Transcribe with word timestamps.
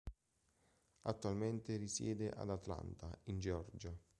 Attualmente 1.03 1.77
risiede 1.77 2.31
ad 2.31 2.49
Atlanta, 2.49 3.15
in 3.25 3.37
Georgia. 3.37 3.95